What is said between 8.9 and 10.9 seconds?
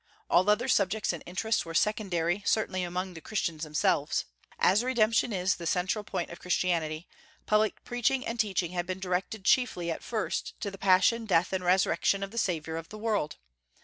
directed chiefly, at first, to the